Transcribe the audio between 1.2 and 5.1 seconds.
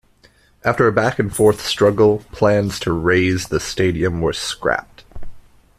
forth struggle, plans to raze the stadium were scrapped.